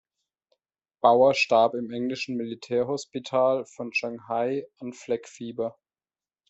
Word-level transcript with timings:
Bauer 1.03 1.35
starb 1.35 1.75
im 1.75 1.91
englischen 1.91 2.35
Militärhospital 2.35 3.67
von 3.67 3.93
Shanghai 3.93 4.65
an 4.79 4.93
Fleckfieber. 4.93 5.77